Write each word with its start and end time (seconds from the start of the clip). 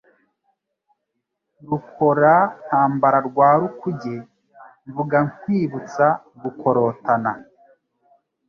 Rukora-ntambara 1.69 3.19
rwa 3.27 3.49
Rukuge, 3.59 4.15
Mvuga 4.87 5.17
nkwibutsa 5.29 6.05
gukorotana. 6.41 7.31